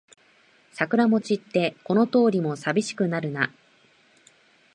[0.73, 3.53] 桜も散ってこの通りもさびしくなるな